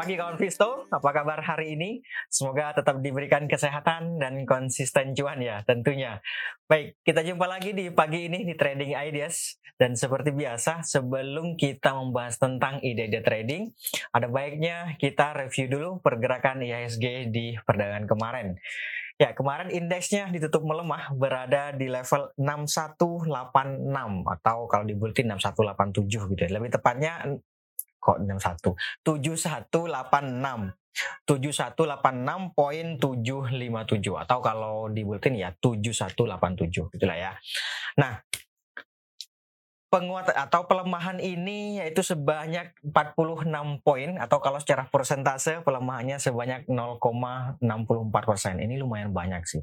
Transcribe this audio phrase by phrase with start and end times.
[0.00, 2.00] pagi kawan Visto, apa kabar hari ini?
[2.32, 6.24] Semoga tetap diberikan kesehatan dan konsisten cuan ya tentunya.
[6.64, 9.60] Baik, kita jumpa lagi di pagi ini di Trading Ideas.
[9.76, 13.72] Dan seperti biasa, sebelum kita membahas tentang ide-ide trading,
[14.12, 18.56] ada baiknya kita review dulu pergerakan IHSG di perdagangan kemarin.
[19.20, 23.28] Ya, kemarin indeksnya ditutup melemah berada di level 6186
[24.24, 26.50] atau kalau di bulletin 6187 gitu ya.
[26.56, 27.40] Lebih tepatnya
[28.00, 30.74] kok 61 7186
[31.28, 33.06] 7186.757
[34.26, 37.38] atau kalau di bulletin ya 7187 gitulah ya.
[37.94, 38.18] Nah,
[39.90, 48.30] penguat atau pelemahan ini yaitu sebanyak 46 poin atau kalau secara persentase pelemahannya sebanyak 0,64
[48.30, 48.62] persen.
[48.62, 49.62] Ini lumayan banyak sih.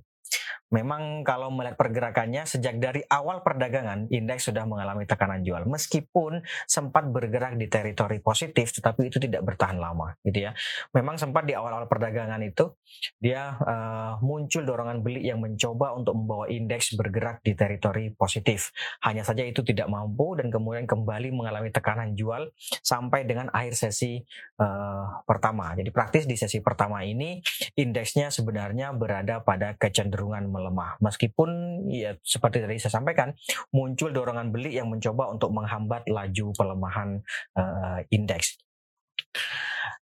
[0.68, 7.08] Memang kalau melihat pergerakannya sejak dari awal perdagangan indeks sudah mengalami tekanan jual meskipun sempat
[7.08, 10.52] bergerak di teritori positif tetapi itu tidak bertahan lama gitu ya.
[10.92, 12.76] Memang sempat di awal-awal perdagangan itu
[13.24, 18.76] dia uh, muncul dorongan beli yang mencoba untuk membawa indeks bergerak di teritori positif.
[19.08, 22.52] Hanya saja itu tidak mampu dan kemudian kembali mengalami tekanan jual
[22.84, 24.20] sampai dengan akhir sesi
[24.60, 25.72] uh, pertama.
[25.80, 27.40] Jadi praktis di sesi pertama ini
[27.80, 30.98] indeksnya sebenarnya berada pada kecenderungan melemah.
[30.98, 31.50] Meskipun
[31.94, 33.30] ya seperti tadi saya sampaikan
[33.70, 37.22] muncul dorongan beli yang mencoba untuk menghambat laju pelemahan
[37.54, 38.58] uh, indeks.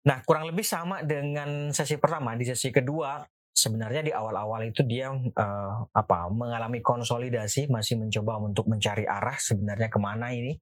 [0.06, 2.38] Nah, kurang lebih sama dengan sesi pertama.
[2.38, 8.69] Di sesi kedua sebenarnya di awal-awal itu dia uh, apa mengalami konsolidasi, masih mencoba untuk
[8.70, 10.55] mencari arah sebenarnya ke mana ini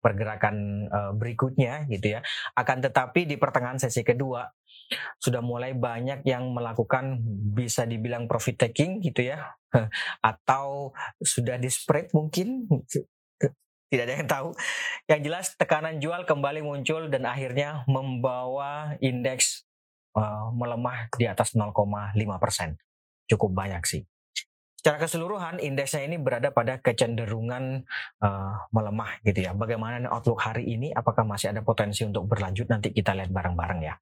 [0.00, 2.20] pergerakan uh, berikutnya gitu ya.
[2.54, 4.46] Akan tetapi di pertengahan sesi kedua
[5.18, 7.18] sudah mulai banyak yang melakukan
[7.54, 9.54] bisa dibilang profit taking gitu ya
[10.22, 12.66] atau sudah di spread mungkin
[13.86, 14.48] tidak ada yang tahu.
[15.06, 19.62] Yang jelas tekanan jual kembali muncul dan akhirnya membawa indeks
[20.18, 21.72] uh, melemah di atas 0,5
[22.42, 22.74] persen.
[23.30, 24.02] Cukup banyak sih.
[24.76, 27.82] Secara keseluruhan indeksnya ini berada pada kecenderungan
[28.22, 29.50] uh, melemah gitu ya.
[29.54, 30.94] Bagaimana outlook hari ini?
[30.94, 32.70] Apakah masih ada potensi untuk berlanjut?
[32.70, 33.98] Nanti kita lihat bareng-bareng ya.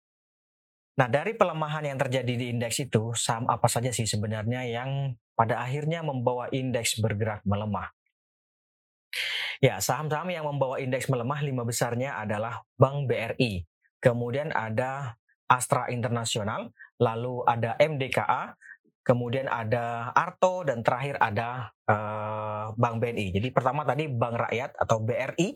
[0.94, 5.58] Nah, dari pelemahan yang terjadi di indeks itu, saham apa saja sih sebenarnya yang pada
[5.58, 7.90] akhirnya membawa indeks bergerak melemah?
[9.58, 13.66] Ya, saham-saham yang membawa indeks melemah lima besarnya adalah Bank BRI,
[13.98, 15.18] kemudian ada
[15.50, 16.70] Astra Internasional,
[17.02, 18.54] lalu ada MDKA,
[19.04, 23.36] kemudian ada Arto dan terakhir ada uh, Bank BNI.
[23.36, 25.52] Jadi pertama tadi Bank Rakyat atau BRI,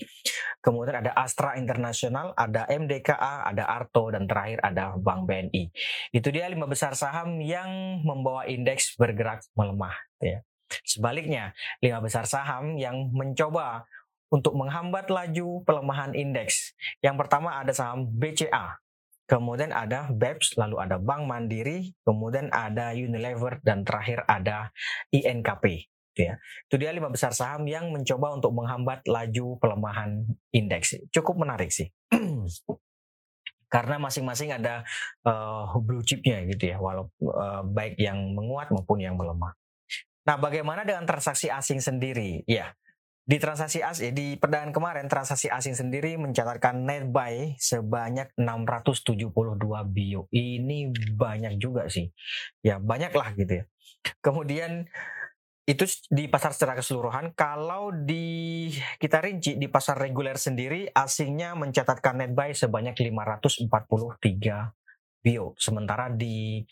[0.61, 5.73] kemudian ada Astra Internasional, ada MDKA, ada Arto dan terakhir ada Bank BNI.
[6.13, 9.97] Itu dia lima besar saham yang membawa indeks bergerak melemah.
[10.21, 10.45] Ya.
[10.85, 13.89] Sebaliknya, lima besar saham yang mencoba
[14.29, 16.77] untuk menghambat laju pelemahan indeks.
[17.01, 18.77] Yang pertama ada saham BCA
[19.29, 24.73] kemudian ada BEPS, lalu ada Bank Mandiri, kemudian ada Unilever, dan terakhir ada
[25.13, 25.87] INKP.
[26.17, 26.35] Gitu ya.
[26.67, 30.97] Itu dia lima besar saham yang mencoba untuk menghambat laju pelemahan indeks.
[31.13, 31.93] Cukup menarik sih.
[33.69, 34.81] Karena masing-masing ada
[35.29, 39.53] uh, blue chipnya gitu ya, walaupun uh, baik yang menguat maupun yang melemah.
[40.25, 42.49] Nah, bagaimana dengan transaksi asing sendiri?
[42.49, 42.73] Ya,
[43.29, 49.29] di transaksi asing di perdagangan kemarin transaksi asing sendiri mencatatkan net buy sebanyak 672
[49.93, 50.25] bio.
[50.33, 52.09] Ini banyak juga sih.
[52.65, 53.65] Ya, banyak lah gitu ya.
[54.25, 54.89] Kemudian
[55.69, 62.17] itu di pasar secara keseluruhan kalau di kita rinci di pasar reguler sendiri asingnya mencatatkan
[62.17, 63.69] net buy sebanyak 543
[65.19, 65.55] bio.
[65.59, 66.63] Sementara di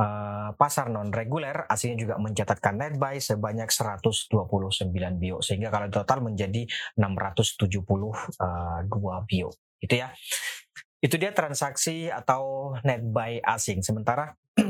[0.00, 4.90] uh, pasar non reguler aslinya juga mencatatkan net buy sebanyak 129
[5.20, 6.66] bio sehingga kalau total menjadi
[6.96, 7.80] 672
[8.40, 9.50] uh, bio.
[9.80, 10.12] Itu ya.
[11.00, 13.80] Itu dia transaksi atau net buy asing.
[13.80, 14.36] Sementara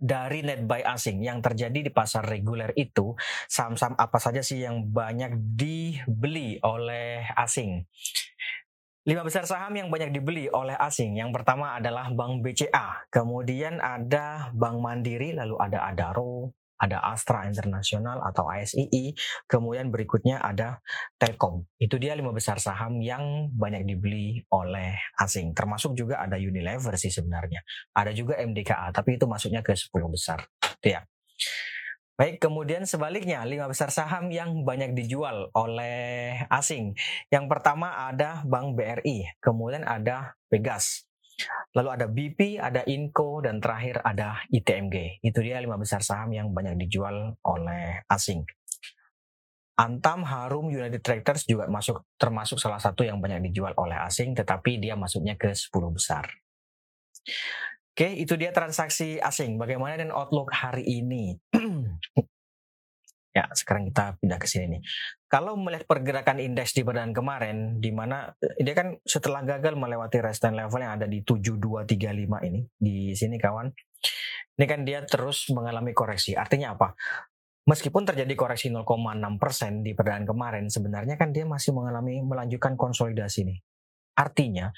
[0.00, 3.16] dari net buy asing yang terjadi di pasar reguler itu
[3.48, 7.88] saham-saham apa saja sih yang banyak dibeli oleh asing?
[9.04, 11.20] Lima besar saham yang banyak dibeli oleh asing.
[11.20, 18.24] Yang pertama adalah Bank BCA, kemudian ada Bank Mandiri, lalu ada Adaro, ada Astra Internasional
[18.24, 19.12] atau ASII,
[19.44, 20.80] kemudian berikutnya ada
[21.20, 21.68] Telkom.
[21.76, 25.52] Itu dia lima besar saham yang banyak dibeli oleh asing.
[25.52, 27.60] Termasuk juga ada Unilever sih sebenarnya.
[27.92, 30.48] Ada juga MDKA, tapi itu masuknya ke 10 besar.
[30.80, 31.04] Itu ya.
[32.14, 36.94] Baik, kemudian sebaliknya lima besar saham yang banyak dijual oleh asing.
[37.26, 41.10] Yang pertama ada Bank BRI, kemudian ada Pegas.
[41.74, 45.18] Lalu ada BP, ada Inco, dan terakhir ada ITMG.
[45.26, 48.46] Itu dia lima besar saham yang banyak dijual oleh asing.
[49.74, 54.78] Antam, Harum, United Tractors juga masuk termasuk salah satu yang banyak dijual oleh asing, tetapi
[54.78, 56.30] dia masuknya ke 10 besar.
[57.94, 59.54] Oke, itu dia transaksi asing.
[59.54, 61.38] Bagaimana dengan outlook hari ini?
[63.34, 64.80] Ya, sekarang kita pindah ke sini nih.
[65.26, 70.22] Kalau melihat pergerakan indeks di perdaan kemarin, di mana eh, dia kan setelah gagal melewati
[70.22, 73.66] resistance level yang ada di 7235 ini, di sini kawan,
[74.54, 76.38] ini kan dia terus mengalami koreksi.
[76.38, 76.94] Artinya apa?
[77.64, 83.58] Meskipun terjadi koreksi 0,6% di perdaan kemarin, sebenarnya kan dia masih mengalami melanjutkan konsolidasi nih.
[84.14, 84.70] Artinya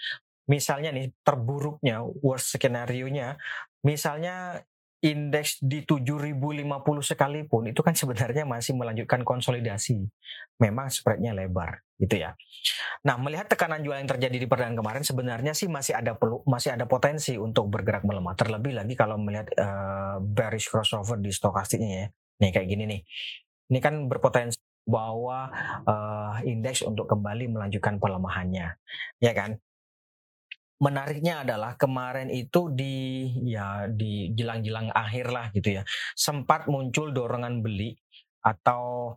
[0.46, 3.34] misalnya nih terburuknya worst skenario-nya
[3.82, 4.62] misalnya
[5.04, 6.40] indeks di 7050
[7.04, 10.08] sekalipun itu kan sebenarnya masih melanjutkan konsolidasi.
[10.56, 12.32] Memang spreadnya lebar gitu ya.
[13.04, 16.76] Nah, melihat tekanan jual yang terjadi di perdaan kemarin sebenarnya sih masih ada perlu masih
[16.76, 18.36] ada potensi untuk bergerak melemah.
[18.36, 22.06] Terlebih lagi kalau melihat uh, bearish crossover di stokastiknya ya.
[22.40, 23.00] Nih kayak gini nih.
[23.72, 25.50] Ini kan berpotensi bahwa
[25.82, 28.78] uh, indeks untuk kembali melanjutkan pelemahannya.
[29.18, 29.58] Ya kan?
[30.76, 35.82] Menariknya adalah kemarin itu di ya di jelang-jelang akhir lah gitu ya
[36.12, 37.96] sempat muncul dorongan beli
[38.44, 39.16] atau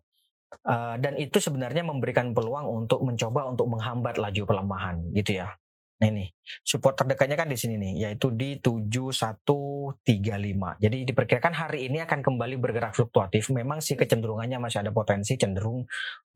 [0.65, 5.53] uh, dan itu sebenarnya memberikan peluang untuk mencoba untuk menghambat laju pelemahan gitu ya.
[6.00, 6.31] Nah ini
[6.63, 10.00] support terdekatnya kan di sini nih yaitu di 7135.
[10.79, 13.51] Jadi diperkirakan hari ini akan kembali bergerak fluktuatif.
[13.51, 15.83] Memang sih kecenderungannya masih ada potensi cenderung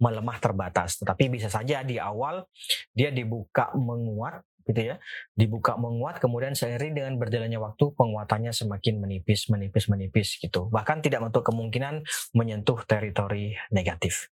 [0.04, 1.00] melemah terbatas.
[1.00, 2.44] Tetapi bisa saja di awal
[2.92, 4.96] dia dibuka menguat gitu ya.
[5.36, 10.72] Dibuka menguat kemudian seiring dengan berjalannya waktu penguatannya semakin menipis menipis menipis gitu.
[10.72, 12.04] Bahkan tidak untuk kemungkinan
[12.36, 14.32] menyentuh teritori negatif.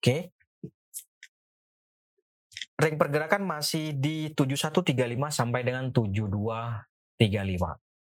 [0.00, 0.04] Oke.
[0.04, 0.22] Okay.
[2.80, 4.96] ring pergerakan masih di 7135
[5.28, 7.20] sampai dengan 7235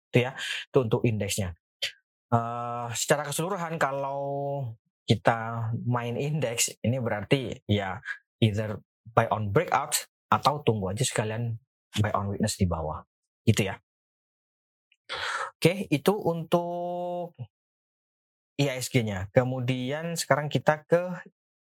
[0.09, 1.53] itu ya itu untuk indeksnya.
[2.29, 4.21] Uh, secara keseluruhan kalau
[5.09, 7.97] kita main indeks ini berarti ya
[8.45, 8.85] either
[9.17, 11.57] buy on breakout atau tunggu aja sekalian
[12.01, 13.01] buy on witness di bawah.
[13.45, 13.81] Gitu ya.
[15.57, 17.33] Oke itu untuk
[18.61, 21.03] IISG-nya kemudian sekarang kita ke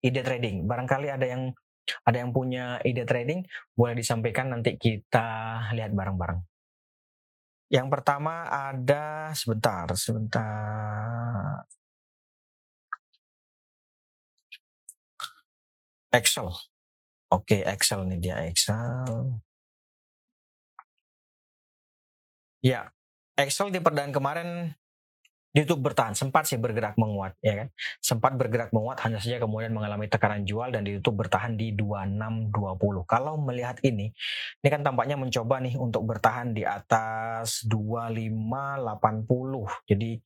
[0.04, 0.68] ide trading.
[0.68, 1.56] Barangkali ada yang
[2.04, 5.26] ada yang punya ide trading boleh disampaikan nanti kita
[5.72, 6.40] lihat bareng-bareng.
[7.68, 11.64] Yang pertama ada sebentar sebentar.
[16.12, 16.48] Excel
[17.28, 19.36] Oke, Excel nih dia Excel.
[22.64, 22.90] Ya,
[23.36, 24.72] Excel di perdaan kemarin
[25.56, 27.72] YouTube bertahan, sempat sih bergerak menguat, ya kan?
[28.04, 33.08] Sempat bergerak menguat, hanya saja kemudian mengalami tekanan jual dan di YouTube bertahan di 2620.
[33.08, 34.12] Kalau melihat ini,
[34.60, 39.88] ini kan tampaknya mencoba nih untuk bertahan di atas 2580.
[39.88, 40.20] Jadi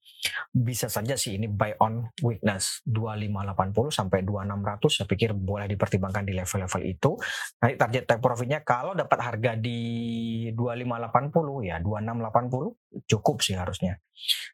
[0.51, 4.91] bisa saja sih ini buy on weakness 2580 sampai 2600.
[4.91, 7.15] Saya pikir boleh dipertimbangkan di level-level itu.
[7.63, 9.79] Nanti target take profitnya kalau dapat harga di
[10.51, 14.03] 2580 ya 2680 cukup sih harusnya.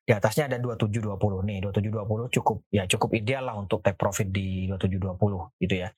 [0.05, 4.69] Di atasnya ada 2720 nih 2720 cukup ya cukup ideal lah untuk take profit di
[4.71, 5.89] 2720 gitu ya.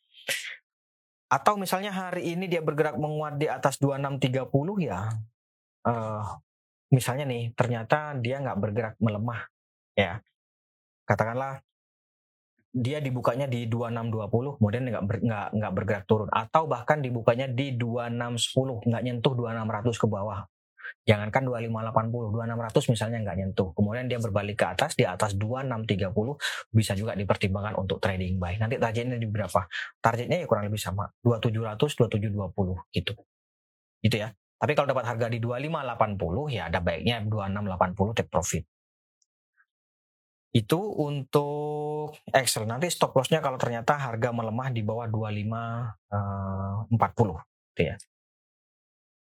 [1.31, 4.51] Atau misalnya hari ini dia bergerak menguat di atas 2630
[4.83, 5.09] ya
[5.87, 6.25] uh,
[6.91, 9.47] misalnya nih ternyata dia nggak bergerak melemah
[9.95, 10.19] ya.
[11.07, 11.63] Katakanlah
[12.71, 16.31] dia dibukanya di 2620 kemudian nggak ber, nggak nggak bergerak turun.
[16.35, 20.50] Atau bahkan dibukanya di 2610 nggak nyentuh 2600 ke bawah
[21.07, 23.69] Jangankan 2580, 2600 misalnya nggak nyentuh.
[23.75, 26.39] Kemudian dia berbalik ke atas, di atas 2630
[26.71, 28.59] bisa juga dipertimbangkan untuk trading buy.
[28.61, 29.67] Nanti targetnya di berapa?
[29.99, 33.13] Targetnya ya kurang lebih sama, 2700, 2720 gitu.
[34.01, 34.29] Gitu ya.
[34.61, 38.65] Tapi kalau dapat harga di 2580 ya ada baiknya 2680 take profit.
[40.51, 42.67] Itu untuk Excel.
[42.67, 47.41] Nanti stop lossnya kalau ternyata harga melemah di bawah 2540 uh,
[47.73, 47.97] gitu ya.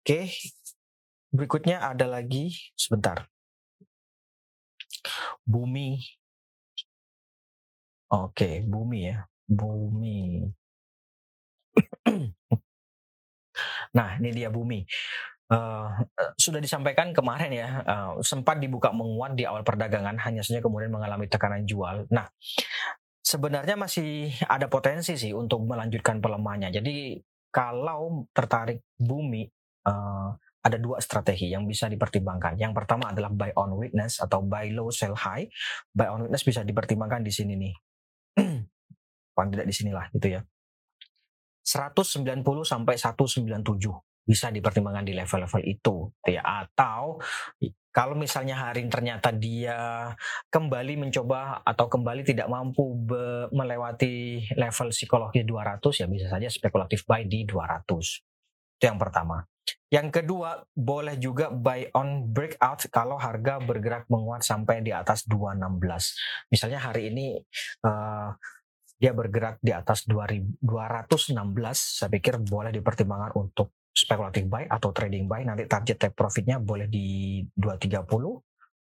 [0.01, 0.33] Oke,
[1.31, 3.23] Berikutnya ada lagi sebentar.
[5.47, 6.03] Bumi.
[8.11, 9.23] Oke, bumi ya.
[9.47, 10.43] Bumi.
[13.97, 14.83] nah, ini dia bumi.
[15.51, 15.91] Uh,
[16.39, 21.27] sudah disampaikan kemarin ya, uh, sempat dibuka menguat di awal perdagangan, hanya saja kemudian mengalami
[21.27, 22.07] tekanan jual.
[22.07, 22.23] Nah,
[23.19, 26.71] sebenarnya masih ada potensi sih untuk melanjutkan pelemahannya.
[26.71, 27.19] Jadi
[27.51, 29.43] kalau tertarik bumi,
[29.87, 32.53] uh, ada dua strategi yang bisa dipertimbangkan.
[32.57, 35.49] Yang pertama adalah buy on weakness atau buy low sell high.
[35.89, 37.73] Buy on weakness bisa dipertimbangkan di sini nih.
[39.35, 40.41] Paling tidak di sinilah gitu ya.
[41.61, 43.57] 190 sampai 197
[44.21, 46.41] bisa dipertimbangkan di level-level itu gitu ya.
[46.45, 47.17] Atau
[47.91, 50.13] kalau misalnya hari ini ternyata dia
[50.47, 52.95] kembali mencoba atau kembali tidak mampu
[53.51, 58.30] melewati level psikologi 200 ya bisa saja spekulatif buy di 200
[58.81, 59.45] Itu yang pertama.
[59.93, 66.49] Yang kedua, boleh juga buy on breakout kalau harga bergerak menguat sampai di atas 216.
[66.49, 67.37] Misalnya hari ini
[67.85, 68.33] uh,
[68.97, 70.65] dia bergerak di atas 216,
[71.77, 75.45] saya pikir boleh dipertimbangkan untuk spekulatif buy atau trading buy.
[75.45, 78.01] Nanti target take profitnya boleh di 230,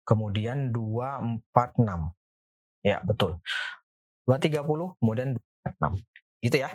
[0.01, 1.45] kemudian 246.
[2.81, 3.37] Ya, betul.
[4.25, 6.01] 230, kemudian 246.
[6.41, 6.73] Gitu ya.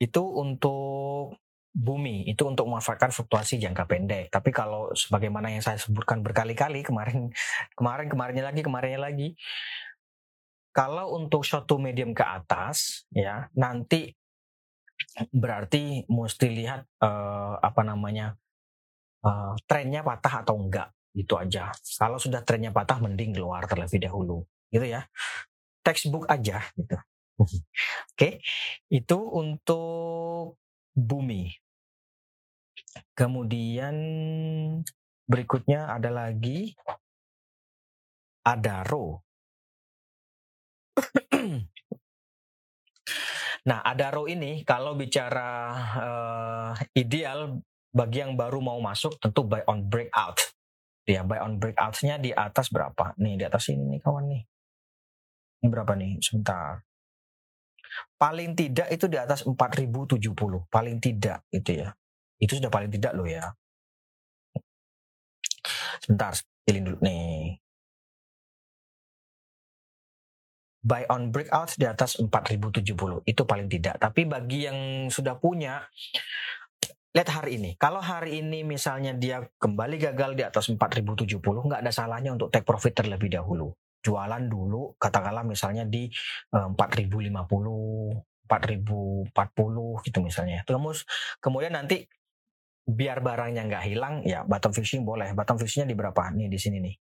[0.00, 1.36] Itu untuk
[1.74, 4.30] bumi itu untuk memanfaatkan fluktuasi jangka pendek.
[4.30, 7.34] Tapi kalau sebagaimana yang saya sebutkan berkali-kali kemarin,
[7.78, 9.34] kemarin kemarinnya lagi kemarinnya lagi,
[10.70, 14.14] kalau untuk to medium ke atas, ya nanti
[15.34, 18.38] berarti mesti lihat uh, apa namanya
[19.26, 21.70] uh, trennya patah atau enggak itu aja.
[21.98, 25.06] Kalau sudah trennya patah, mending keluar terlebih dahulu, gitu ya.
[25.86, 26.98] Textbook aja gitu.
[27.38, 27.58] Oke,
[28.14, 28.32] okay.
[28.90, 30.58] itu untuk
[30.94, 31.63] bumi.
[33.14, 33.94] Kemudian
[35.24, 36.74] berikutnya ada lagi
[38.44, 39.24] Adaro.
[43.68, 45.50] nah, Adaro ini kalau bicara
[45.96, 47.56] uh, ideal
[47.94, 50.36] bagi yang baru mau masuk tentu buy on breakout.
[51.08, 53.16] Ya, buy on breakoutnya di atas berapa?
[53.16, 54.42] Nih, di atas ini nih kawan nih.
[55.64, 56.20] Ini berapa nih?
[56.20, 56.84] Sebentar.
[58.18, 60.18] Paling tidak itu di atas 4070,
[60.68, 61.94] paling tidak itu ya.
[62.44, 63.48] Itu sudah paling tidak loh ya.
[66.04, 66.36] Sebentar,
[66.68, 67.56] pilih dulu nih.
[70.84, 73.96] Buy on breakout di atas 4070 itu paling tidak.
[73.96, 75.80] Tapi bagi yang sudah punya,
[77.16, 77.72] lihat hari ini.
[77.80, 82.68] Kalau hari ini misalnya dia kembali gagal di atas 4070, nggak ada salahnya untuk take
[82.68, 83.72] profit terlebih dahulu.
[84.04, 86.12] Jualan dulu, katakanlah misalnya di
[86.52, 90.60] 4050, eh, 4040 gitu misalnya.
[90.68, 91.08] Terus
[91.40, 92.04] kemudian nanti
[92.84, 95.32] biar barangnya nggak hilang ya bottom fishing boleh.
[95.32, 96.22] Bottom fishingnya di berapa?
[96.36, 96.96] Nih di sini nih.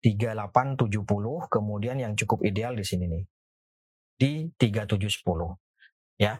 [0.00, 3.24] 3870 kemudian yang cukup ideal di sini nih.
[4.16, 6.36] Di 3710 ya.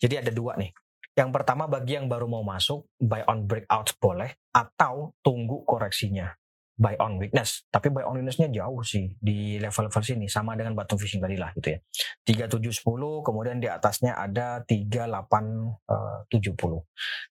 [0.00, 0.70] Jadi ada dua nih.
[1.14, 6.39] Yang pertama bagi yang baru mau masuk buy on breakout boleh atau tunggu koreksinya
[6.80, 7.68] buy on weakness.
[7.68, 11.52] Tapi buy on weaknessnya jauh sih di level-level sini sama dengan bottom fishing tadi lah
[11.52, 11.78] gitu ya.
[12.24, 15.76] 3710 kemudian di atasnya ada 3870.
[15.84, 16.80] Uh,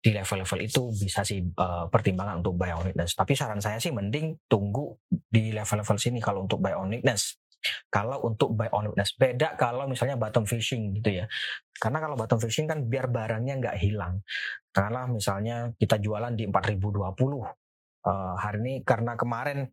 [0.06, 3.18] di level-level itu bisa sih uh, pertimbangan untuk buy on weakness.
[3.18, 7.42] Tapi saran saya sih mending tunggu di level-level sini kalau untuk buy on weakness.
[7.90, 11.26] Kalau untuk buy on weakness beda kalau misalnya bottom fishing gitu ya.
[11.74, 14.22] Karena kalau bottom fishing kan biar barangnya nggak hilang.
[14.70, 17.59] Karena misalnya kita jualan di 4020
[18.06, 19.68] uh, hari ini karena kemarin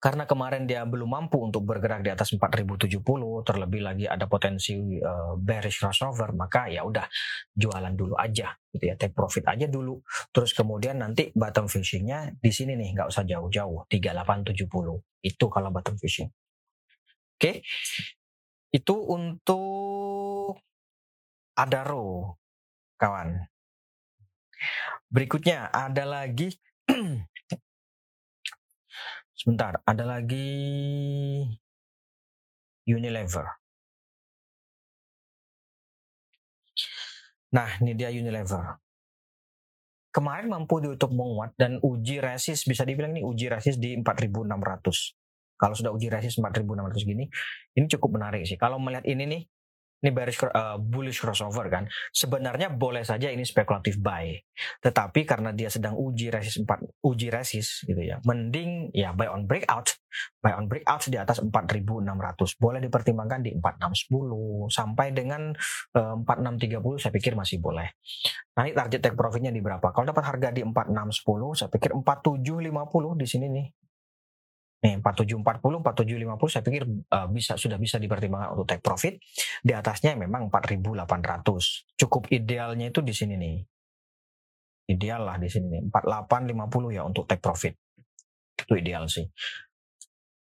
[0.00, 3.00] karena kemarin dia belum mampu untuk bergerak di atas 4070
[3.44, 7.08] terlebih lagi ada potensi uh, bearish crossover maka ya udah
[7.56, 10.00] jualan dulu aja gitu ya take profit aja dulu.
[10.28, 15.96] Terus kemudian nanti bottom fishingnya di sini nih nggak usah jauh-jauh 3870 itu kalau bottom
[15.96, 16.28] fishing.
[17.34, 17.40] Oke?
[17.40, 17.56] Okay.
[18.74, 20.58] itu untuk
[21.54, 22.34] Adaro
[22.98, 23.46] kawan.
[25.06, 26.50] Berikutnya ada lagi
[29.38, 30.48] Sebentar, ada lagi
[32.88, 33.46] Unilever.
[37.54, 38.76] Nah, ini dia Unilever.
[40.14, 45.14] Kemarin mampu di YouTube menguat dan uji resist bisa dibilang ini uji resist di 4600.
[45.58, 47.26] Kalau sudah uji resist 4600 gini,
[47.74, 48.54] ini cukup menarik sih.
[48.54, 49.42] Kalau melihat ini nih,
[50.04, 51.88] ini bearish uh, bullish crossover kan.
[52.12, 54.36] Sebenarnya boleh saja ini spekulatif buy.
[54.84, 59.48] Tetapi karena dia sedang uji resist 4 uji resist gitu ya mending ya buy on
[59.48, 59.96] breakout.
[60.44, 65.56] Buy on breakout di atas 4600 boleh dipertimbangkan di 4610 sampai dengan
[65.96, 67.88] uh, 4630 saya pikir masih boleh.
[68.54, 69.88] Nanti target take profitnya di berapa?
[69.88, 73.66] Kalau dapat harga di 4610 saya pikir 4750 di sini nih
[74.84, 79.16] Nih 4740, 4750 saya pikir uh, bisa sudah bisa dipertimbangkan untuk take profit.
[79.64, 81.96] Di atasnya memang 4800.
[81.96, 83.56] Cukup idealnya itu di sini nih.
[84.92, 85.82] Ideal lah di sini nih.
[85.88, 87.72] 4850 ya untuk take profit.
[88.60, 89.24] Itu ideal sih.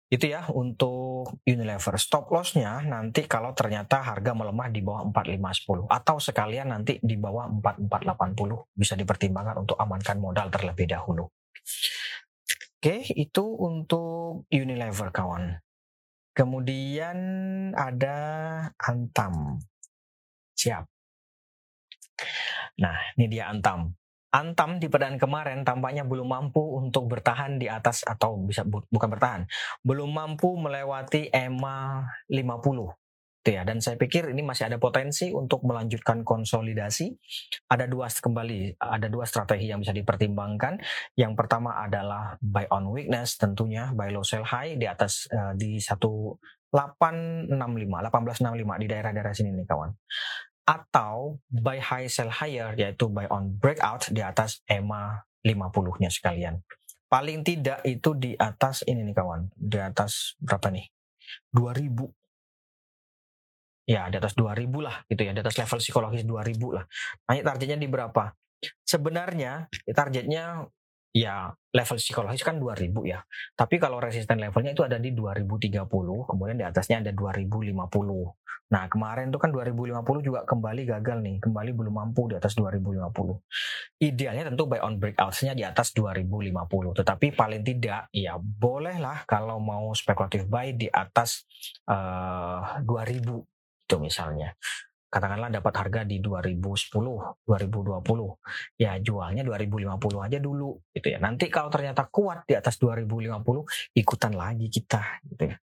[0.07, 1.97] Itu ya untuk Unilever.
[1.97, 7.49] Stop lossnya nanti kalau ternyata harga melemah di bawah 4510 atau sekalian nanti di bawah
[7.59, 11.25] 4480 bisa dipertimbangkan untuk amankan modal terlebih dahulu.
[12.77, 15.57] Oke, itu untuk Unilever kawan.
[16.37, 17.17] Kemudian
[17.73, 18.17] ada
[18.77, 19.57] Antam.
[20.53, 20.85] Siap.
[22.77, 23.97] Nah, ini dia Antam.
[24.29, 29.09] Antam di perdaan kemarin tampaknya belum mampu untuk bertahan di atas atau bisa bu, bukan
[29.09, 29.41] bertahan,
[29.81, 33.06] belum mampu melewati EMA 50
[33.47, 33.63] gitu ya.
[33.63, 37.15] Dan saya pikir ini masih ada potensi untuk melanjutkan konsolidasi.
[37.71, 40.83] Ada dua kembali, ada dua strategi yang bisa dipertimbangkan.
[41.15, 45.79] Yang pertama adalah buy on weakness, tentunya buy low sell high di atas uh, di
[45.79, 49.95] 1865, 1865 di daerah-daerah sini nih kawan.
[50.67, 56.59] Atau buy high sell higher yaitu buy on breakout di atas EMA 50-nya sekalian.
[57.07, 60.91] Paling tidak itu di atas ini nih kawan, di atas berapa nih?
[61.55, 62.26] 2000
[63.87, 66.85] ya di atas 2000 lah gitu ya di atas level psikologis 2000 lah
[67.31, 68.35] Nah, targetnya di berapa
[68.83, 70.67] sebenarnya targetnya
[71.15, 73.19] ya level psikologis kan 2000 ya.
[73.57, 75.85] Tapi kalau resisten levelnya itu ada di 2030,
[76.29, 77.73] kemudian di atasnya ada 2050.
[78.67, 83.39] Nah, kemarin itu kan 2050 juga kembali gagal nih, kembali belum mampu di atas 2050.
[84.03, 89.95] Idealnya tentu buy on breakouts-nya di atas 2050, tetapi paling tidak ya bolehlah kalau mau
[89.95, 91.47] spekulatif buy di atas
[91.87, 93.56] uh, eh, 2000
[93.87, 94.51] itu misalnya
[95.07, 96.91] katakanlah dapat harga di 2010,
[97.47, 97.47] 2020,
[98.75, 101.17] ya jualnya 2050 aja dulu gitu ya.
[101.23, 103.39] Nanti kalau ternyata kuat di atas 2050,
[103.95, 105.55] ikutan lagi kita gitu ya.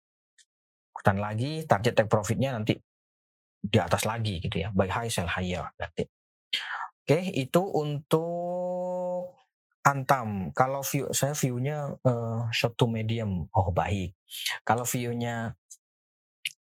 [0.96, 2.72] Ikutan lagi target take profitnya nanti
[3.60, 4.72] di atas lagi gitu ya.
[4.72, 6.08] Buy high sell higher nanti.
[7.04, 9.36] Oke, itu untuk
[9.84, 10.56] Antam.
[10.56, 14.16] Kalau view saya viewnya uh, short to medium, oh baik.
[14.64, 15.52] Kalau viewnya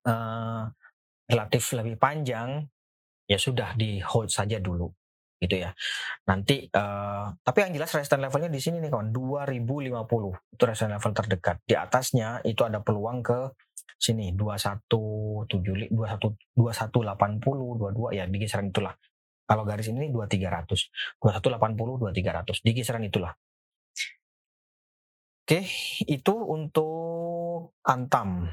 [0.09, 0.65] uh,
[1.31, 2.67] relatif lebih panjang,
[3.31, 4.91] ya sudah di hold saja dulu
[5.41, 5.73] gitu ya.
[6.29, 11.13] Nanti uh, tapi yang jelas resistance levelnya di sini nih kawan 2050 itu resistance level
[11.17, 11.57] terdekat.
[11.65, 13.57] Di atasnya itu ada peluang ke
[13.97, 15.49] sini 2170
[15.93, 18.93] 21 2180 22 ya di kisaran itulah.
[19.49, 21.19] Kalau garis ini 2300.
[21.19, 23.33] 2180 2300 di kisaran itulah.
[25.51, 25.67] Oke,
[26.07, 28.47] itu untuk Antam.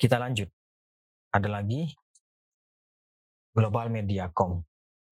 [0.00, 0.48] Kita lanjut.
[1.36, 1.84] Ada lagi
[3.52, 4.56] Global Mediacom.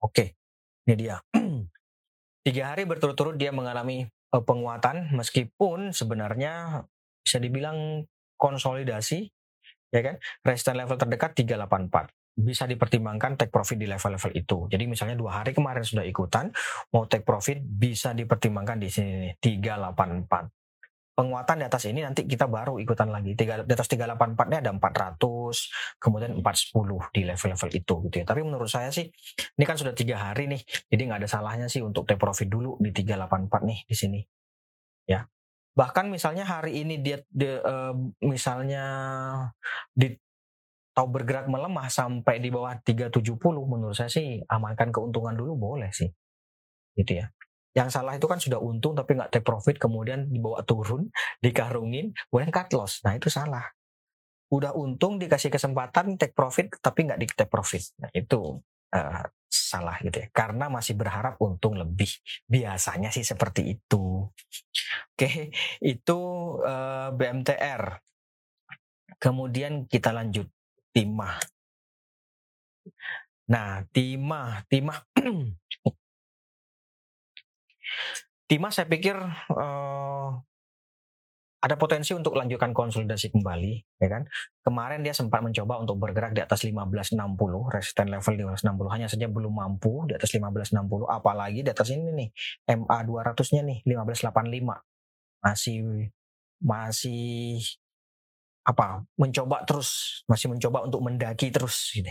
[0.00, 0.40] Oke,
[0.88, 1.20] ini dia.
[2.48, 6.86] Tiga hari berturut-turut dia mengalami uh, penguatan meskipun sebenarnya
[7.20, 8.08] bisa dibilang
[8.40, 9.28] konsolidasi,
[9.92, 10.16] ya kan?
[10.40, 14.58] Resistance level terdekat 384 bisa dipertimbangkan take profit di level-level itu.
[14.70, 16.48] Jadi misalnya dua hari kemarin sudah ikutan,
[16.94, 20.46] mau take profit bisa dipertimbangkan di sini 384
[21.18, 23.34] penguatan di atas ini nanti kita baru ikutan lagi.
[23.34, 28.24] Tiga, di atas 384 ini ada 400, kemudian 410 di level-level itu gitu ya.
[28.30, 29.10] Tapi menurut saya sih
[29.58, 32.78] ini kan sudah tiga hari nih, jadi nggak ada salahnya sih untuk take profit dulu
[32.78, 34.20] di 384 nih di sini.
[35.10, 35.26] Ya.
[35.74, 37.18] Bahkan misalnya hari ini dia
[37.66, 38.86] uh, misalnya
[39.90, 40.14] di
[40.94, 46.10] tahu bergerak melemah sampai di bawah 370 menurut saya sih amankan keuntungan dulu boleh sih.
[46.94, 47.26] Gitu ya.
[47.78, 51.06] Yang salah itu kan sudah untung tapi nggak take profit, kemudian dibawa turun,
[51.44, 53.06] dikarungin, kemudian cut loss.
[53.06, 53.62] Nah itu salah.
[54.50, 57.94] Udah untung dikasih kesempatan take profit tapi nggak di take profit.
[58.02, 58.58] Nah itu
[58.90, 60.28] uh, salah gitu ya.
[60.34, 62.10] Karena masih berharap untung lebih.
[62.50, 64.26] Biasanya sih seperti itu.
[65.14, 66.18] Oke, itu
[66.64, 67.82] uh, eh, BMTR.
[69.18, 70.46] Kemudian kita lanjut
[70.94, 71.38] timah.
[73.48, 75.00] Nah, timah, timah
[78.48, 79.12] Timah saya pikir
[79.52, 80.30] uh,
[81.58, 84.22] ada potensi untuk lanjutkan konsolidasi kembali, ya kan?
[84.62, 87.18] Kemarin dia sempat mencoba untuk bergerak di atas 1560,
[87.74, 92.28] resisten level 1560 hanya saja belum mampu di atas 1560, apalagi di atas ini nih
[92.78, 95.42] MA 200-nya nih 1585.
[95.42, 95.78] Masih
[96.62, 97.62] masih
[98.68, 102.04] apa mencoba terus masih mencoba untuk mendaki terus gitu.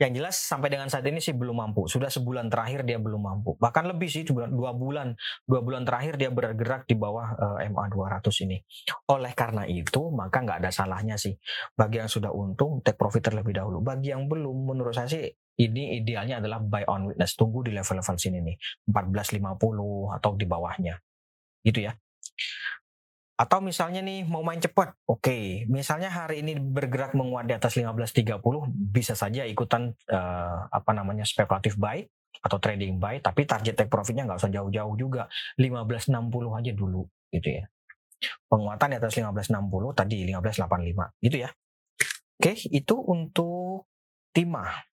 [0.00, 1.84] Yang jelas sampai dengan saat ini sih belum mampu.
[1.92, 3.60] Sudah sebulan terakhir dia belum mampu.
[3.60, 5.12] Bahkan lebih sih dua bulan
[5.44, 8.56] dua bulan terakhir dia bergerak di bawah uh, MA 200 ini.
[9.12, 11.36] Oleh karena itu maka nggak ada salahnya sih
[11.76, 13.84] bagi yang sudah untung take profit terlebih dahulu.
[13.84, 15.28] Bagi yang belum menurut saya sih
[15.60, 17.36] ini idealnya adalah buy on witness.
[17.36, 18.56] Tunggu di level-level sini nih
[18.88, 20.96] 1450 atau di bawahnya.
[21.60, 21.92] Gitu ya.
[23.40, 25.24] Atau misalnya nih mau main cepat, oke.
[25.24, 25.64] Okay.
[25.72, 28.36] Misalnya hari ini bergerak menguat di atas 15.30,
[28.68, 32.04] bisa saja ikutan uh, apa namanya spekulatif buy
[32.44, 35.24] atau trading buy, tapi target take profitnya nggak usah jauh-jauh juga,
[35.56, 36.12] 15.60
[36.52, 37.64] aja dulu gitu ya.
[38.44, 39.56] Penguatan di atas 15.60
[39.96, 41.48] tadi 15.85 gitu ya.
[42.36, 43.88] Oke, okay, itu untuk
[44.36, 44.84] timah.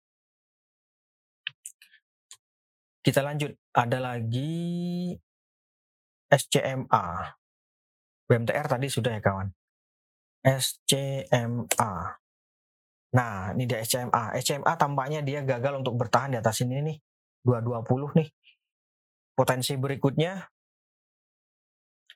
[3.03, 5.11] Kita lanjut, ada lagi
[6.31, 7.35] SCMA.
[8.27, 9.47] BMTR tadi sudah ya kawan.
[10.43, 11.91] SCMA.
[13.15, 14.35] Nah, ini dia SCMA.
[14.37, 16.97] SCMA tampaknya dia gagal untuk bertahan di atas ini nih.
[17.47, 18.27] 220 nih.
[19.31, 20.43] Potensi berikutnya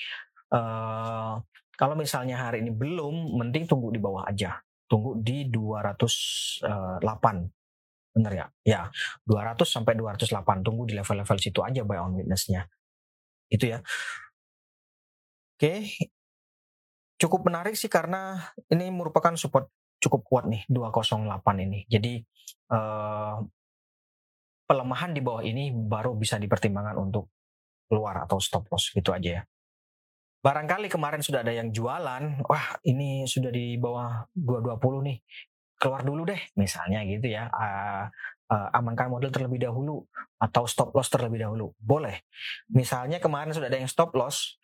[0.52, 1.40] uh,
[1.80, 4.60] kalau misalnya hari ini belum, mending tunggu di bawah aja.
[4.84, 6.60] Tunggu di 208.
[8.12, 8.46] Bener ya?
[8.68, 8.80] Ya,
[9.24, 10.60] 200 sampai 208.
[10.60, 12.68] Tunggu di level-level situ aja buy on witnessnya.
[13.48, 13.80] Itu ya.
[15.58, 15.88] Oke,
[17.18, 18.38] cukup menarik sih karena
[18.70, 21.84] ini merupakan support cukup kuat nih 208 ini.
[21.90, 22.22] Jadi
[22.72, 23.38] uh,
[24.68, 27.30] pelemahan di bawah ini baru bisa dipertimbangkan untuk
[27.88, 29.42] keluar atau stop loss gitu aja ya.
[30.38, 35.18] Barangkali kemarin sudah ada yang jualan, wah ini sudah di bawah 220 nih,
[35.74, 37.50] keluar dulu deh misalnya gitu ya.
[37.50, 38.06] Uh,
[38.54, 40.06] uh, amankan model terlebih dahulu
[40.38, 41.74] atau stop loss terlebih dahulu.
[41.80, 42.22] Boleh.
[42.70, 44.62] Misalnya kemarin sudah ada yang stop loss,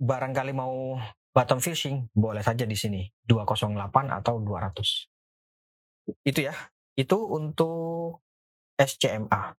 [0.00, 0.96] barangkali mau
[1.38, 3.78] bottom fishing boleh saja di sini 208
[4.10, 6.26] atau 200.
[6.26, 6.54] Itu ya.
[6.98, 8.26] Itu untuk
[8.74, 9.54] SCMA.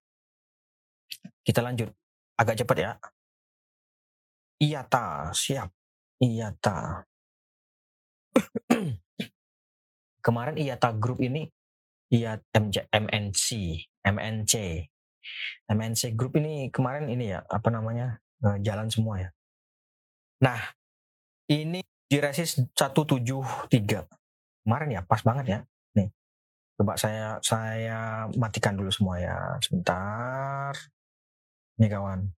[1.40, 1.88] Kita lanjut.
[2.36, 2.92] Agak cepat ya.
[4.60, 5.72] Iyata, siap.
[6.20, 7.08] Iyata.
[10.24, 11.48] Kemarin Iyata Group ini
[12.12, 13.44] Iyat MJ, MNC,
[14.04, 14.54] MNC.
[15.64, 18.20] MNC Group ini kemarin ini ya, apa namanya?
[18.44, 19.30] Eh, jalan semua ya.
[20.44, 20.60] Nah,
[21.50, 24.06] ini di resist 173.
[24.62, 25.58] Kemarin ya, pas banget ya.
[25.98, 26.08] Nih.
[26.78, 29.36] Coba saya saya matikan dulu semua ya.
[29.58, 30.72] Sebentar.
[31.82, 32.30] Nih kawan.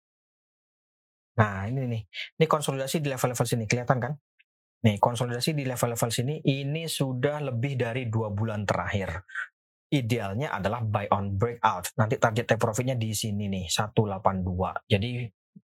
[1.39, 2.01] Nah, ini nih.
[2.39, 3.63] Ini konsolidasi di level-level sini.
[3.67, 4.13] Kelihatan kan?
[4.81, 9.23] Nih, konsolidasi di level-level sini ini sudah lebih dari dua bulan terakhir.
[9.91, 11.91] Idealnya adalah buy on breakout.
[11.99, 14.87] Nanti target take profitnya di sini nih, 182.
[14.87, 15.27] Jadi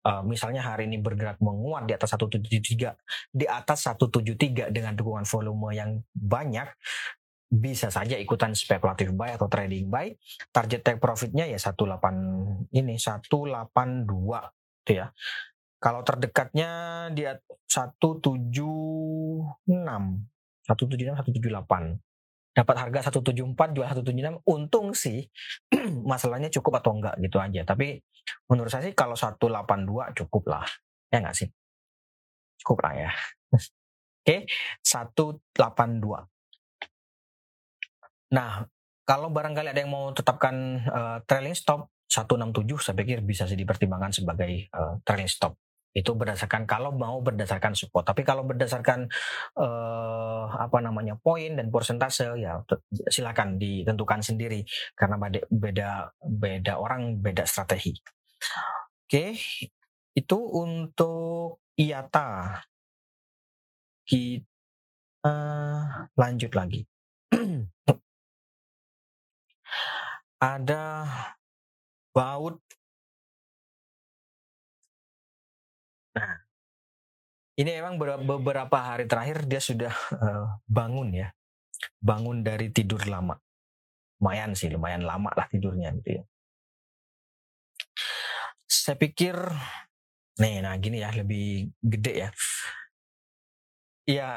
[0.04, 5.72] uh, misalnya hari ini bergerak menguat di atas 173 di atas 173 dengan dukungan volume
[5.74, 6.68] yang banyak
[7.54, 10.10] bisa saja ikutan spekulatif buy atau trading buy.
[10.50, 14.10] Target take profitnya ya 18 ini 182
[14.84, 15.06] itu ya.
[15.78, 16.70] Kalau terdekatnya
[17.12, 17.28] di
[17.68, 18.34] 176
[20.64, 22.03] 176 178
[22.54, 25.26] dapat harga 174 jual 176 untung sih
[26.10, 27.66] masalahnya cukup atau enggak gitu aja.
[27.66, 27.98] Tapi
[28.48, 30.64] menurut saya sih kalau 182 cukup lah
[31.10, 31.48] ya enggak sih?
[32.62, 33.10] Cukup lah ya.
[34.24, 34.48] Oke
[34.80, 35.52] 182
[38.32, 38.64] nah
[39.04, 44.16] kalau barangkali ada yang mau tetapkan uh, trailing stop 167 saya pikir bisa sih dipertimbangkan
[44.16, 45.60] sebagai uh, trailing stop
[45.94, 48.02] itu berdasarkan kalau mau berdasarkan support.
[48.02, 49.06] Tapi kalau berdasarkan
[49.54, 52.58] uh, apa namanya poin dan persentase ya
[53.06, 54.66] silakan ditentukan sendiri.
[54.98, 57.94] Karena beda beda orang beda strategi.
[59.06, 59.38] Oke
[60.18, 62.58] itu untuk IATA.
[64.04, 65.36] Kita
[66.18, 66.82] lanjut lagi.
[70.44, 71.08] Ada
[72.12, 72.60] baut
[76.14, 76.34] Nah,
[77.54, 81.28] ini memang beberapa hari terakhir dia sudah uh, bangun ya,
[82.02, 83.38] bangun dari tidur lama.
[84.18, 86.24] Lumayan sih, lumayan lama lah tidurnya gitu ya.
[88.64, 89.36] Saya pikir,
[90.40, 92.30] nih, nah gini ya, lebih gede ya.
[94.04, 94.28] Ya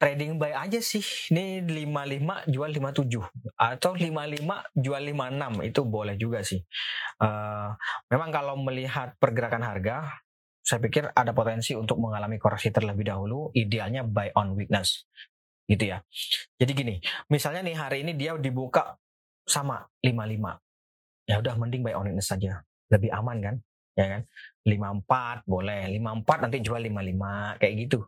[0.00, 1.04] trading buy aja sih.
[1.32, 3.20] Ini 55 jual 57
[3.60, 6.60] atau 55 jual 56 itu boleh juga sih.
[7.20, 7.76] Uh,
[8.08, 10.08] memang kalau melihat pergerakan harga
[10.60, 15.08] saya pikir ada potensi untuk mengalami koreksi terlebih dahulu, idealnya buy on weakness.
[15.66, 16.02] Gitu ya.
[16.60, 16.94] Jadi gini,
[17.32, 18.98] misalnya nih hari ini dia dibuka
[19.48, 21.30] sama 55.
[21.30, 22.60] Ya udah mending buy on weakness saja.
[22.92, 23.56] Lebih aman kan?
[23.98, 24.22] Ya kan?
[24.66, 27.98] 54 boleh, 54 nanti jual 55 kayak gitu.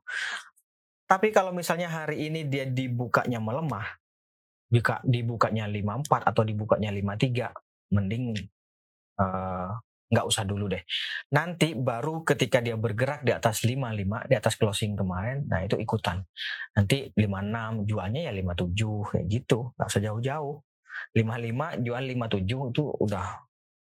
[1.08, 3.84] Tapi kalau misalnya hari ini dia dibukanya melemah,
[4.72, 7.52] buka dibukanya 54 atau dibukanya 53,
[7.92, 8.32] mending
[9.20, 9.76] uh,
[10.12, 10.84] nggak usah dulu deh.
[11.32, 16.20] Nanti baru ketika dia bergerak di atas 55, di atas closing kemarin, nah itu ikutan.
[16.76, 20.60] Nanti 56 jualnya ya 57 kayak gitu, nggak usah jauh-jauh.
[21.16, 23.26] 55 jual 57 itu udah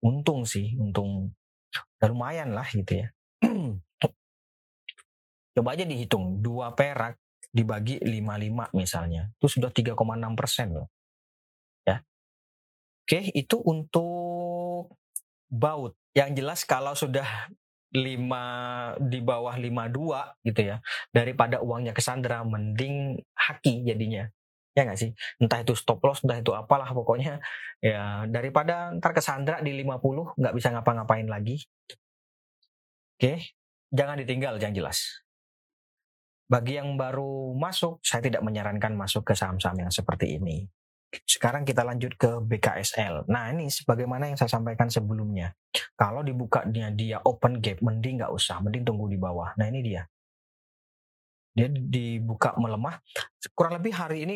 [0.01, 1.29] untung sih, untung
[2.01, 3.07] udah lumayan lah gitu ya.
[5.57, 7.21] Coba aja dihitung, dua perak
[7.53, 9.97] dibagi 55 misalnya, itu sudah 3,6
[10.37, 10.89] persen loh.
[11.85, 12.01] Ya.
[13.05, 14.36] Oke, itu untuk
[15.47, 15.95] baut.
[16.13, 17.49] Yang jelas kalau sudah
[17.95, 18.43] lima
[18.99, 20.83] di bawah lima dua gitu ya
[21.15, 24.27] daripada uangnya ke Sandra mending haki jadinya.
[24.77, 25.11] Ya nggak sih?
[25.41, 27.41] Entah itu stop loss entah itu apalah pokoknya.
[27.81, 31.65] Ya daripada ntar kesandra di 50 nggak bisa ngapa-ngapain lagi.
[33.17, 33.57] Oke?
[33.89, 35.25] Jangan ditinggal yang jelas.
[36.45, 40.69] Bagi yang baru masuk saya tidak menyarankan masuk ke saham-saham yang seperti ini
[41.23, 43.31] sekarang kita lanjut ke BKSL.
[43.31, 45.55] Nah ini sebagaimana yang saya sampaikan sebelumnya.
[45.95, 49.55] Kalau dibukanya dia open gap, mending nggak usah, mending tunggu di bawah.
[49.55, 50.03] Nah ini dia.
[51.55, 52.99] Dia dibuka melemah.
[53.55, 54.35] Kurang lebih hari ini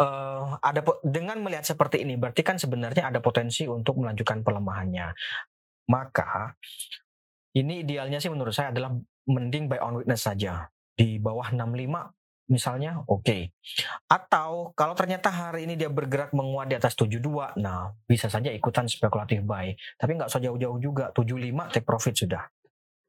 [0.00, 5.12] uh, ada dengan melihat seperti ini berarti kan sebenarnya ada potensi untuk melanjutkan pelemahannya.
[5.90, 6.54] Maka
[7.58, 8.94] ini idealnya sih menurut saya adalah
[9.28, 13.22] mending buy on witness saja di bawah 65 misalnya oke.
[13.22, 13.42] Okay.
[14.10, 18.88] Atau kalau ternyata hari ini dia bergerak menguat di atas 72, nah bisa saja ikutan
[18.88, 19.72] spekulatif buy.
[19.98, 22.42] Tapi nggak usah jauh-jauh juga, 75 take profit sudah.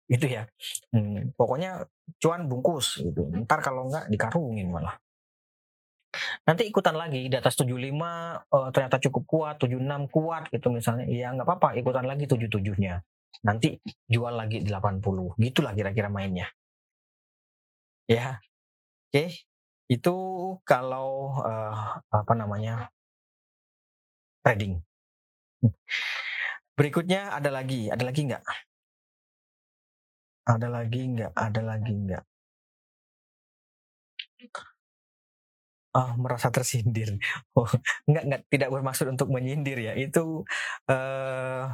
[0.07, 0.43] Itu ya.
[0.91, 1.87] Hmm, pokoknya
[2.19, 3.25] cuan bungkus gitu.
[3.47, 4.99] Ntar kalau nggak dikarungin malah.
[6.45, 11.09] Nanti ikutan lagi di atas 75 uh, ternyata cukup kuat, 76 kuat gitu misalnya.
[11.09, 13.01] Ya nggak apa-apa, ikutan lagi 77-nya.
[13.41, 15.39] Nanti jual lagi di 80.
[15.41, 16.45] Gitulah kira-kira mainnya.
[18.05, 18.37] Ya.
[19.13, 19.29] Oke.
[19.29, 19.29] Okay.
[19.93, 20.15] Itu
[20.65, 22.89] kalau uh, apa namanya?
[24.43, 24.81] trading.
[26.73, 28.43] Berikutnya ada lagi, ada lagi nggak?
[30.43, 31.31] Ada lagi nggak?
[31.31, 32.23] Ada lagi nggak?
[35.93, 37.15] Oh, merasa tersindir.
[37.55, 37.69] Oh,
[38.09, 39.93] enggak, enggak, tidak bermaksud untuk menyindir ya.
[39.93, 40.41] Itu
[40.89, 41.69] uh,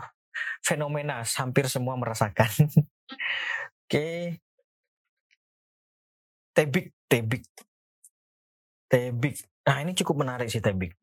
[0.62, 2.52] fenomena hampir semua merasakan.
[2.68, 2.84] Oke.
[3.88, 4.20] okay.
[6.52, 7.44] Tebik, tebik.
[8.90, 9.36] Tebik.
[9.66, 10.94] Nah, ini cukup menarik sih tebik.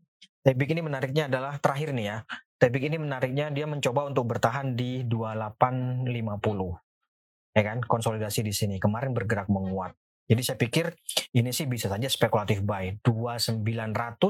[0.46, 2.22] Tebik ini menariknya adalah terakhir nih ya.
[2.56, 6.78] Tebik ini menariknya dia mencoba untuk bertahan di 2850.
[7.52, 7.82] Ya kan?
[7.82, 8.78] Konsolidasi di sini.
[8.78, 9.92] Kemarin bergerak menguat.
[10.26, 10.90] Jadi saya pikir
[11.38, 13.62] ini sih bisa saja spekulatif buy 2900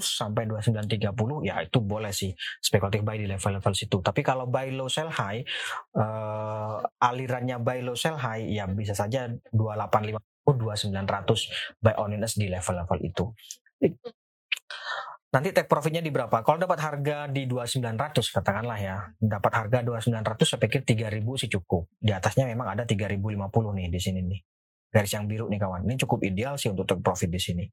[0.05, 4.05] sampai 2930 ya itu boleh sih spekulatif buy di level-level situ.
[4.05, 5.41] Tapi kalau buy low sell high
[5.97, 9.25] uh, alirannya buy low sell high ya bisa saja
[9.57, 10.21] 285
[10.55, 13.25] 2900 buy on di level-level itu.
[15.35, 16.41] Nanti take profitnya di berapa?
[16.47, 21.91] Kalau dapat harga di 2900 katakanlah ya, dapat harga 2900 saya pikir 3000 sih cukup.
[21.99, 23.21] Di atasnya memang ada 3050
[23.77, 24.41] nih di sini nih
[24.97, 25.85] garis yang biru nih kawan.
[25.85, 27.65] Ini cukup ideal sih untuk take profit di sini.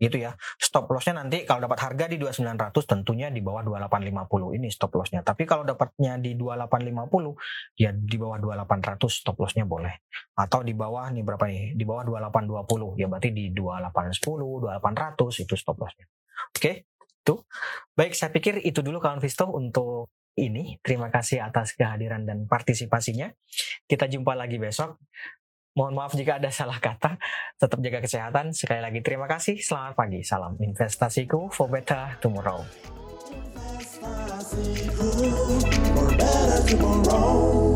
[0.00, 0.32] Gitu ya.
[0.56, 5.20] Stop lossnya nanti kalau dapat harga di 2900 tentunya di bawah 2850 ini stop lossnya.
[5.20, 9.92] Tapi kalau dapatnya di 2850 ya di bawah 2800 stop lossnya boleh.
[10.40, 11.76] Atau di bawah nih berapa nih?
[11.76, 16.08] Di bawah 2820 ya berarti di 2810, 2800 itu stop lossnya.
[16.56, 16.88] Oke,
[17.20, 17.34] itu.
[17.92, 20.08] Baik, saya pikir itu dulu kawan Visto untuk
[20.40, 20.80] ini.
[20.80, 23.28] Terima kasih atas kehadiran dan partisipasinya.
[23.84, 24.96] Kita jumpa lagi besok.
[25.78, 27.14] Mohon maaf jika ada salah kata.
[27.54, 28.50] Tetap jaga kesehatan.
[28.50, 29.62] Sekali lagi terima kasih.
[29.62, 30.20] Selamat pagi.
[30.26, 32.66] Salam investasiku for better tomorrow.
[33.30, 35.08] Investasiku
[35.94, 37.69] for better tomorrow.